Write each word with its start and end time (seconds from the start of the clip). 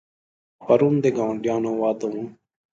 پرون 0.65 0.95
د 1.03 1.05
ګاونډیانو 1.17 1.71
واده 1.81 2.07
و. 2.13 2.15